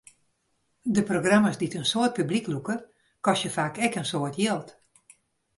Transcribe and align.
De 0.95 1.01
programma's 1.09 1.59
dy't 1.61 1.77
in 1.79 1.87
soad 1.91 2.11
publyk 2.17 2.45
lûke, 2.51 2.75
kostje 3.25 3.49
faak 3.55 3.75
ek 3.85 3.97
in 3.99 4.09
soad 4.11 4.33
jild. 4.41 4.67